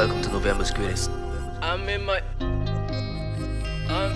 Welcome 0.00 0.22
to 0.22 0.30
November's 0.30 0.70
greatest. 0.70 1.10
I'm 1.60 1.86
in 1.86 2.02
my. 2.06 2.22
I'm. 3.86 4.12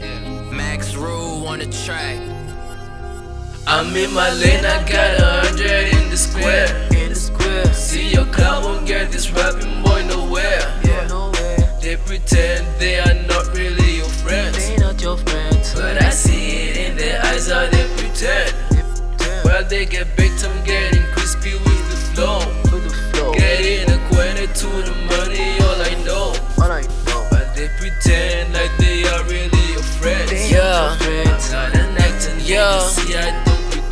Yeah. 0.00 0.50
Max 0.50 0.96
Rule 0.96 1.46
on 1.46 1.60
the 1.60 1.66
track. 1.66 2.18
I'm 3.68 3.94
in 3.94 4.12
my 4.12 4.34
lane, 4.34 4.64
I 4.64 4.82
got 4.90 5.20
a 5.20 5.46
hundred 5.46 5.94
in 5.94 6.10
the 6.10 6.16
square. 6.16 6.66
In 6.96 7.10
the 7.10 7.14
square, 7.14 7.72
See 7.72 8.12
your 8.12 8.24
cloud 8.24 8.64
won't 8.64 8.88
get 8.88 9.12
this 9.12 9.30
rapping 9.30 9.84
boy 9.84 10.04
nowhere. 10.08 10.66
yeah. 10.82 11.06
nowhere. 11.06 11.78
They 11.80 11.94
pretend 11.94 12.66
they 12.80 12.98
are 12.98 13.14
not 13.28 13.46
really 13.56 13.98
your 13.98 14.12
friends. 14.26 14.58
They 14.58 14.78
not 14.78 15.00
your 15.00 15.18
friends. 15.18 15.74
But 15.74 16.02
I 16.02 16.10
see 16.10 16.66
it 16.66 16.76
in 16.76 16.96
their 16.96 17.24
eyes 17.24 17.48
how 17.48 17.70
they 17.70 17.86
pretend. 17.96 18.52
Well, 19.44 19.62
they 19.68 19.86
get 19.86 20.16
baked, 20.16 20.44
I'm 20.44 20.64
getting 20.64 21.04
crispy 21.12 21.52
with 21.52 21.90
the 21.90 21.96
flow. 22.16 22.40
to 22.40 22.46
the 22.46 22.54
flow. 22.54 22.57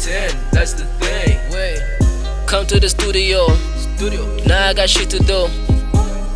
10, 0.06 0.36
that's 0.52 0.72
the 0.72 0.84
thing. 1.02 1.36
Wait, 1.50 1.82
come 2.46 2.64
to 2.64 2.78
the 2.78 2.88
studio. 2.88 3.48
Studio. 3.96 4.24
Now 4.46 4.68
I 4.68 4.72
got 4.72 4.88
shit 4.88 5.10
to 5.10 5.18
do. 5.18 5.48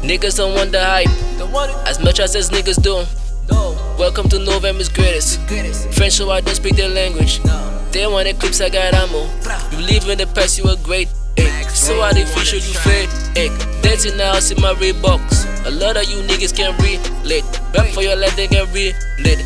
Niggas 0.03 0.39
don't 0.39 0.57
want 0.57 0.73
the 0.73 0.85
hype. 0.85 1.07
Don't 1.39 1.53
want 1.53 1.71
as 1.87 2.03
much 2.03 2.19
as 2.19 2.33
these 2.33 2.51
niggas 2.51 2.83
do. 2.83 3.07
No. 3.49 3.77
Welcome 3.97 4.29
to 4.31 4.41
November's 4.41 4.89
greatest. 4.89 5.47
greatest. 5.47 5.89
French, 5.93 6.15
so 6.15 6.29
I 6.33 6.41
don't 6.41 6.57
speak 6.57 6.75
their 6.75 6.89
language. 6.89 7.41
No. 7.45 7.81
They 7.93 8.05
want 8.09 8.27
the 8.27 8.35
clips, 8.35 8.61
I 8.61 8.71
got 8.71 8.93
ammo. 8.93 9.31
You 9.71 9.87
live 9.87 10.09
in 10.09 10.19
the 10.19 10.27
past, 10.27 10.59
you 10.59 10.65
were 10.65 10.75
great. 10.83 11.07
Egg. 11.37 11.71
So 11.71 12.03
I 12.03 12.13
the 12.13 12.23
you 12.23 12.27
you 12.27 12.75
fade? 12.75 13.09
Egg. 13.39 13.83
Dancing 13.83 14.17
now, 14.17 14.33
I 14.33 14.41
see 14.41 14.57
my 14.57 14.75
Reeboks. 14.75 15.50
A 15.67 15.71
lot 15.71 15.97
of 15.97 16.09
you 16.09 16.23
niggas 16.23 16.57
can 16.57 16.73
relate. 16.81 17.45
Rap 17.75 17.89
for 17.93 18.03
your 18.03 18.17
life, 18.17 18.35
they 18.37 18.49
can 18.49 18.67
relate. 18.73 18.97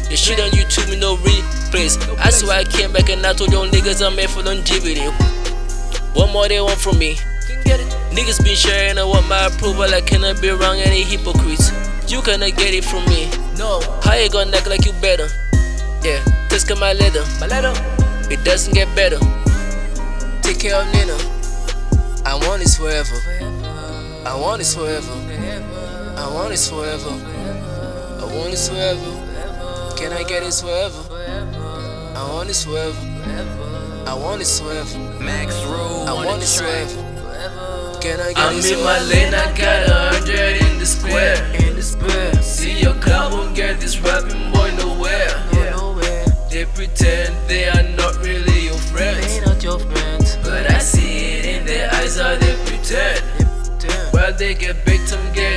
The 0.08 0.16
shit 0.16 0.40
on 0.40 0.50
YouTube, 0.50 0.90
me 0.90 0.96
no 0.98 1.16
replays. 1.16 1.98
That's 2.16 2.42
why 2.42 2.58
I 2.58 2.64
came 2.64 2.92
back 2.92 3.10
and 3.10 3.24
I 3.26 3.32
told 3.32 3.52
your 3.52 3.66
niggas 3.66 4.04
I'm 4.04 4.16
made 4.16 4.30
for 4.30 4.42
longevity. 4.42 5.02
What 6.14 6.32
more 6.32 6.48
they 6.48 6.60
want 6.60 6.78
from 6.78 6.98
me? 6.98 7.16
Can 7.46 7.62
get 7.64 7.80
it. 7.80 7.86
Niggas 8.14 8.42
been 8.44 8.54
sharing, 8.54 8.96
I 8.98 9.04
want 9.04 9.26
my 9.28 9.46
approval, 9.46 9.82
I 9.92 10.00
cannot 10.00 10.40
be 10.40 10.50
wrong, 10.50 10.78
any 10.78 11.02
hypocrites. 11.02 11.72
You 12.10 12.22
cannot 12.22 12.56
get 12.56 12.74
it 12.74 12.84
from 12.84 13.04
me. 13.06 13.30
No. 13.58 13.80
How 14.02 14.14
you 14.14 14.30
gonna 14.30 14.56
act 14.56 14.68
like 14.68 14.86
you 14.86 14.92
better? 15.00 15.26
Yeah, 16.04 16.22
just 16.48 16.70
my 16.78 16.92
leather. 16.92 17.24
My 17.40 17.48
letter. 17.48 17.72
It 18.30 18.44
doesn't 18.44 18.72
get 18.72 18.88
better. 18.94 19.18
Take 20.42 20.60
care 20.60 20.76
of 20.76 20.86
Nina. 20.92 21.16
I 22.24 22.34
want 22.46 22.62
this 22.62 22.76
forever. 22.76 23.16
I 24.24 24.34
want 24.36 24.58
this 24.58 24.74
forever. 24.74 25.12
I 26.16 26.30
want 26.32 26.50
this 26.50 26.68
forever. 26.68 27.10
I 27.10 28.24
want 28.36 28.50
this 28.50 28.68
forever. 28.68 29.94
Can 29.96 30.12
I 30.12 30.22
get 30.22 30.42
this 30.42 30.62
forever? 30.62 31.02
I 32.16 32.28
want 32.32 32.48
this 32.48 32.64
forever. 32.64 32.98
I 34.06 34.14
want 34.14 34.38
this 34.38 34.60
forever. 34.60 34.98
Max 35.20 35.54
rule. 35.64 36.06
I 36.08 36.12
want 36.12 36.40
this 36.40 36.58
forever. 36.60 37.00
Can 38.00 38.20
I 38.20 38.32
get 38.32 38.38
I'm 38.38 38.58
in 38.58 38.84
my 38.84 39.00
lane, 39.00 39.34
I 39.34 39.56
got 39.56 39.88
a 39.88 40.16
hundred 40.16 40.62
in 40.62 40.78
the 40.78 40.86
square. 40.86 41.36
In 41.54 41.74
the 41.74 41.82
square. 41.82 42.34
See 42.42 42.80
your 42.80 42.94
club 42.94 43.32
won't 43.32 43.56
get 43.56 43.80
this 43.80 43.98
rapping 44.00 44.52
boy 44.52 44.70
nowhere. 44.76 45.30
Yeah. 45.52 45.74
They 46.54 46.66
pretend 46.66 47.34
they 47.48 47.66
are 47.66 47.82
not 47.96 48.14
really 48.18 48.66
your 48.66 48.78
friends. 48.78 49.26
They 49.26 49.44
not 49.44 49.64
your 49.64 49.80
friends. 49.80 50.36
But 50.44 50.70
I 50.70 50.78
see 50.78 51.38
it 51.38 51.44
in 51.46 51.66
their 51.66 51.92
eyes 51.94 52.16
Are 52.20 52.36
they 52.36 52.54
pretend. 52.64 53.24
They. 53.80 54.10
Well, 54.12 54.32
they 54.32 54.54
get 54.54 54.84
big, 54.84 55.00
some 55.00 55.32
get 55.32 55.53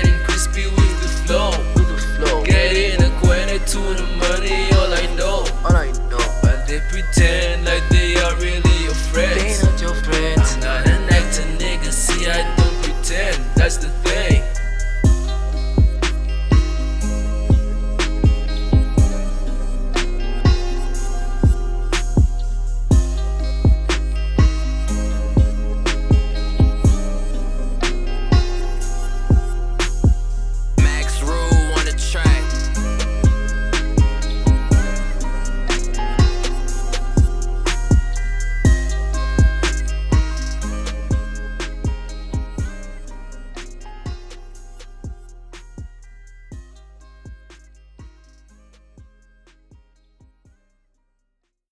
to 3.67 3.79
the 3.79 4.03
money, 4.15 4.71
all 4.71 4.93
I 4.93 5.13
know. 5.17 5.26